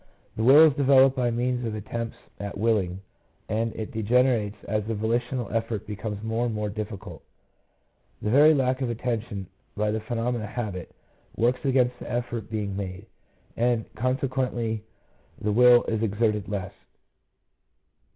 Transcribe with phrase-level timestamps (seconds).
[0.35, 3.01] The will is developed by means of attempts at willing,
[3.47, 7.21] and it degenerates as the volitional effort becomes more and more difficult:
[8.19, 9.45] the very lack of attention,
[9.77, 10.95] by the phenomena of habit,
[11.37, 13.05] works against the effort being made,
[13.55, 14.83] and consequently
[15.39, 16.73] the will is exerted less.